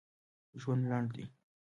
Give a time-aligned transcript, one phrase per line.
[0.61, 1.25] ژوند لنډ دی